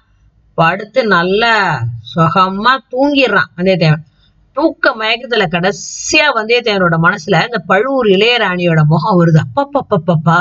படுத்து 0.60 1.00
நல்லா 1.16 1.54
சுகமா 2.12 2.72
தூங்கிடுறான் 2.92 3.50
வந்தியத்தேவன். 3.56 4.06
தூக்க 4.56 4.90
மயக்கத்துல 5.00 5.44
கடைசியா 5.52 6.24
வந்தியத்தேவனோட 6.36 6.96
மனசுல 7.04 7.40
இந்த 7.48 7.58
பழுவூர் 7.70 8.08
இளையராணியோட 8.14 8.80
முகம் 8.92 9.18
வருது. 9.18 9.40
அப்பப்பப்பப்பா 9.46 10.40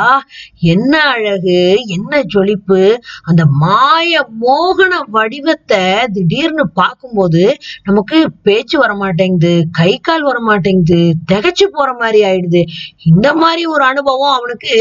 என்ன 0.74 0.94
அழகு 1.12 1.60
என்ன 1.96 2.22
ஜொலிப்பு. 2.34 2.80
அந்த 3.30 3.44
மாய 3.64 4.22
மோகன 4.44 5.02
வடிவத்தை 5.18 5.84
திடீர்னு 6.16 6.66
பார்க்கும்போது 6.82 7.44
நமக்கு 7.90 8.20
பேச்சு 8.48 8.78
வர 8.84 8.94
மாட்டேங்குது 9.04 9.54
கை 9.80 9.92
கால் 10.08 10.28
வர 10.30 10.40
மாட்டேங்குது 10.50 11.00
திகைச்சு 11.32 11.68
போற 11.78 11.90
மாதிரி 12.02 12.22
ஆயிடுது. 12.32 12.64
இந்த 13.12 13.28
மாதிரி 13.44 13.64
ஒரு 13.76 13.86
அனுபவம் 13.92 14.38
அவனுக்கு 14.40 14.74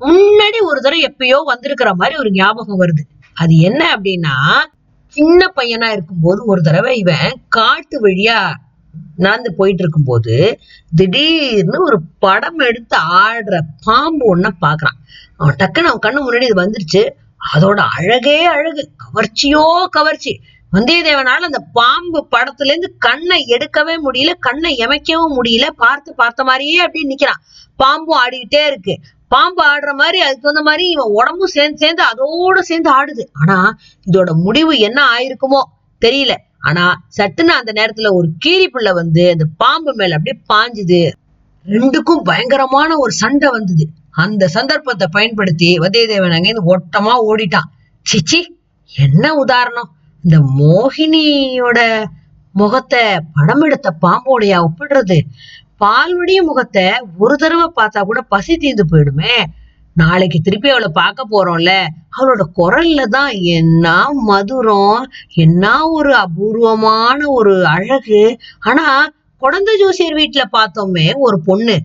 முன்னாடி 0.00 0.60
ஒரு 0.70 0.78
தடவை 0.80 1.02
எப்பயோ 1.10 1.40
வந்திருக்கிற 1.52 1.90
மாதிரி 2.00 2.16
ஒரு 2.22 2.32
ஞாபகம் 2.40 2.82
வருது. 2.84 3.04
அது 3.36 3.54
என்ன 3.68 3.82
அப்படின்னா 3.96 4.36
சின்ன 5.14 5.52
பையனா 5.56 5.88
இருக்கும்போது 5.90 6.44
ஒரு 6.44 6.60
தடவை 6.60 6.98
இவன் 6.98 7.32
காட்டு 7.48 7.96
வழியா 8.02 8.38
நடந்து 9.16 9.54
போயிட்டு 9.54 9.82
இருக்கும்போது 9.82 10.60
திடீர்னு 10.96 11.82
ஒரு 11.82 11.98
படம் 12.18 12.58
எடுத்து 12.58 12.98
ஆடுற 12.98 13.58
பாம்பு 13.84 14.36
ஒன்ன 14.36 14.50
பாக்குறான். 14.60 14.98
அவன் 15.36 15.56
டக்குன்னு 15.58 15.90
அவன் 15.90 16.04
கண்ணு 16.06 16.20
முன்னாடி 16.20 16.42
இது 16.42 16.62
வந்துருச்சு. 16.62 17.02
அதோட 17.54 17.80
அழகே 17.98 18.44
அழகு. 18.44 18.90
கவர்ச்சியோ 19.04 19.64
கவர்ச்சி. 19.90 20.32
வந்தியத்தேவனால 20.72 21.42
அந்த 21.48 21.60
பாம்பு 21.72 22.20
படத்துல 22.30 22.70
இருந்து 22.72 22.94
கண்ணை 22.98 23.40
எடுக்கவே 23.48 23.94
முடியல 24.04 24.30
கண்ணை 24.38 24.76
எமைக்கவும் 24.76 25.36
முடியல. 25.38 25.66
பார்த்து 25.76 26.14
பார்த்த 26.14 26.44
மாதிரியே 26.44 26.78
அப்படியே 26.78 27.14
நிக்கிறான். 27.14 27.40
பாம்பும் 27.76 28.18
ஆடிக்கிட்டே 28.26 28.66
இருக்கு. 28.66 28.96
பாம்பு 29.34 29.62
ஆடுற 29.72 29.90
மாதிரி 30.00 30.18
அதுக்கு 30.24 30.44
தகுந்த 30.44 30.62
மாதிரி 30.68 30.84
இவன் 30.88 31.14
உடம்பும் 31.18 31.54
சேர்ந்து 31.56 31.82
சேர்ந்து 31.82 32.02
அதோட 32.10 32.58
சேர்ந்து 32.70 32.90
ஆடுது. 32.98 33.24
ஆனா 33.40 33.58
இதோட 34.06 34.30
முடிவு 34.46 34.72
என்ன 34.88 35.00
ஆயிருக்குமோ 35.14 35.60
தெரியல. 36.02 36.34
ஆனா 36.68 36.84
சட்டுன்னு 37.18 37.54
அந்த 37.60 37.72
நேரத்துல 37.72 38.10
ஒரு 38.18 38.28
கீரி 38.38 38.66
பிள்ளை 38.68 38.92
வந்து 38.92 39.22
அந்த 39.30 39.46
பாம்பு 39.62 39.92
மேல 39.94 40.16
அப்படியே 40.18 40.38
பாஞ்சுது. 40.52 41.00
ரெண்டுக்கும் 41.66 42.26
பயங்கரமான 42.30 42.90
ஒரு 42.96 43.12
சண்டை 43.22 43.48
வந்தது. 43.50 43.84
அந்த 44.24 44.48
சந்தர்ப்பத்தை 44.48 45.06
பயன்படுத்தி 45.10 45.68
வந்தியத்தேவன் 45.84 46.36
அங்கேருந்து 46.36 46.70
ஓட்டமா 46.72 47.14
ஓடிட்டான். 47.30 47.68
சிச்சி 48.06 48.40
என்ன 48.92 49.34
உதாரணம்? 49.34 49.88
இந்த 50.24 50.36
மோகினியோட 50.60 51.78
முகத்தை 52.54 53.02
படம் 53.36 53.64
எடுத்த 53.66 53.88
பாம்போடையா 54.02 54.58
ஒப்பிடுறது? 54.66 55.18
பால்வடிய 55.84 56.42
முகத்தை 56.42 56.86
ஒரு 57.18 57.36
தடவை 57.36 57.66
பார்த்தா 57.76 58.02
கூட 58.02 58.20
பசி 58.20 58.56
தீர்ந்து 58.56 58.84
போயிடுமே. 58.92 59.36
நாளைக்கு 59.94 60.38
திருப்பி 60.40 60.68
அவளை 60.68 60.88
பார்க்க 60.92 61.26
போறோம்ல. 61.30 61.72
அவளோட 62.16 62.42
குரல்ல 62.58 63.02
தான் 63.04 63.30
என்ன 63.30 64.06
மதுரம் 64.28 65.02
என்ன 65.34 65.88
ஒரு 65.88 66.14
அபூர்வமான 66.14 67.28
ஒரு 67.28 67.66
அழகு. 67.66 68.38
ஆனா 68.60 69.06
குழந்தை 69.36 69.76
ஜோசியர் 69.78 70.16
வீட்டுல 70.16 70.42
பார்த்தோமே 70.52 71.12
ஒரு 71.16 71.40
பொண்ணு. 71.40 71.76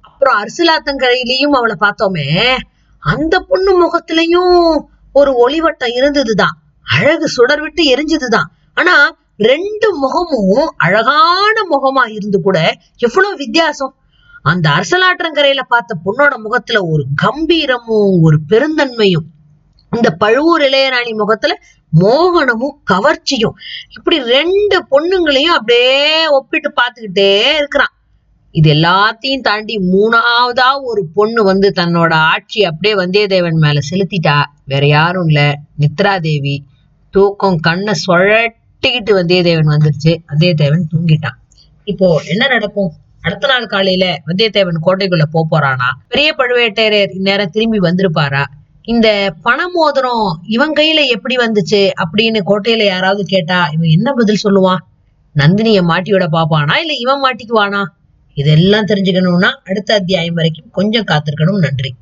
அப்புறம் 0.00 0.38
அரசிலாத்தங்கரையிலயும் 0.42 1.56
அவளை 1.58 1.76
பார்த்தோமே. 1.80 2.56
அந்த 3.02 3.40
பொண்ணு 3.40 3.72
முகத்திலையும் 3.82 4.78
ஒரு 5.12 5.30
ஒளிவட்டம் 5.46 5.94
இருந்ததுதான். 5.94 6.54
அழகு 6.86 7.28
சுடர் 7.28 7.60
விட்டு 7.60 7.82
எரிஞ்சதுதான். 7.94 8.48
ஆனா 8.74 9.16
ரெண்டு 9.38 9.88
முகமும் 9.96 10.74
அழகான 10.76 11.54
முகமா 11.70 12.10
இருந்து 12.10 12.40
கூட 12.40 12.74
எவ்வளவு 12.96 13.36
வித்தியாசம். 13.36 13.94
அந்த 14.42 14.70
அரசலாற்றங்கரையில 14.70 15.62
பார்த்த 15.68 15.96
பொண்ணோட 16.04 16.36
முகத்துல 16.36 16.82
ஒரு 16.84 17.04
கம்பீரமும் 17.22 18.20
ஒரு 18.22 18.38
பெருந்தன்மையும் 18.48 19.26
இந்த 19.92 20.10
பழுவூர் 20.10 20.60
இளையராணி 20.60 21.12
முகத்துல 21.16 21.54
மோகனமும் 22.00 22.76
கவர்ச்சியும் 22.90 23.54
இப்படி 23.96 24.18
ரெண்டு 24.22 24.76
பொண்ணுங்களையும் 24.90 25.54
அப்படியே 25.58 26.26
ஒப்பிட்டு 26.26 26.72
பார்த்துக்கிட்டே 26.72 27.54
இருக்கிறான். 27.54 27.94
இது 28.50 28.74
எல்லாத்தையும் 28.74 29.40
தாண்டி 29.40 29.76
மூணாவதா 29.76 30.82
ஒரு 30.82 31.06
பொண்ணு 31.14 31.44
வந்து 31.44 31.72
தன்னோட 31.76 32.12
ஆட்சி 32.12 32.64
அப்படியே 32.64 32.94
வந்தியத்தேவன் 32.94 33.58
மேல 33.58 33.78
செலுத்திட்டா. 33.90 34.44
வேற 34.64 34.86
யாரும் 34.86 35.26
இல்ல. 35.26 35.54
நித்ரா 35.80 36.20
தேவி 36.20 36.64
தூக்கம் 37.10 37.58
கண்ணை 37.58 37.94
சுழட்டிக்கிட்டு 38.82 39.14
வந்தியத்தேவன் 39.14 39.76
வந்துருச்சு. 39.76 40.16
வந்தியத்தேவன் 40.28 40.82
தூங்கிட்டான். 40.94 41.36
இப்போ 41.84 42.22
என்ன 42.26 42.46
நடக்கும்? 42.46 42.92
அடுத்த 43.20 43.46
நாள் 43.46 43.66
காலையில 43.66 44.22
வந்தியத்தேவன் 44.26 44.80
கோட்டைக்குள்ள 44.86 45.22
போறானா? 45.32 45.88
பெரிய 46.08 46.34
பழுவேட்டரையர் 46.38 47.14
இந்நேரம் 47.14 47.50
திரும்பி 47.50 47.78
வந்திருப்பாரா? 47.78 48.44
இந்த 48.82 49.34
பண 49.42 49.68
மோதிரம் 49.68 50.40
இவன் 50.46 50.72
கையில 50.72 51.06
எப்படி 51.06 51.36
வந்துச்சு? 51.36 51.90
அப்படின்னு 52.04 52.40
கோட்டையில 52.46 52.84
யாராவது 52.84 53.24
கேட்டா 53.24 53.68
இவன் 53.72 53.88
என்ன 53.88 54.12
பதில் 54.12 54.40
சொல்லுவான்? 54.42 54.82
நந்தினிய 55.36 55.80
மாட்டியோட 55.82 56.26
பாப்பானா? 56.32 56.78
இல்ல 56.78 56.92
இவன் 56.92 57.22
மாட்டிக்குவானா? 57.22 57.84
இதெல்லாம் 58.34 58.86
தெரிஞ்சுக்கணும்னா 58.86 59.50
அடுத்த 59.64 59.94
அத்தியாயம் 59.94 60.34
வரைக்கும் 60.34 60.70
கொஞ்சம் 60.72 61.04
காத்திருக்கணும். 61.04 61.58
நன்றி. 61.58 61.94